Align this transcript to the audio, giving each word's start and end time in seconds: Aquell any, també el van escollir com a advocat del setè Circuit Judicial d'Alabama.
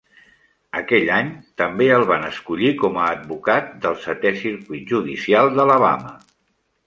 Aquell 0.77 1.09
any, 1.17 1.27
també 1.61 1.89
el 1.97 2.05
van 2.11 2.25
escollir 2.29 2.71
com 2.79 2.97
a 3.01 3.05
advocat 3.17 3.69
del 3.85 3.99
setè 4.07 4.31
Circuit 4.41 4.89
Judicial 4.95 5.53
d'Alabama. 5.59 6.13